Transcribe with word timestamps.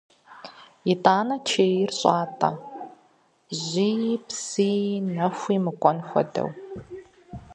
ИтӀанэ 0.91 1.35
чейр 1.47 1.89
щӀатӀэ 1.99 2.51
жьыи, 3.63 4.13
псыи, 4.27 4.89
нэхуи 5.15 5.57
мыкӀуэн 5.65 5.97
хуэдэу. 6.07 6.49